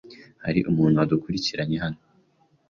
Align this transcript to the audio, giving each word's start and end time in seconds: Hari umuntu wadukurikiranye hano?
Hari 0.45 0.59
umuntu 0.69 0.99
wadukurikiranye 0.99 1.77
hano? 1.83 1.99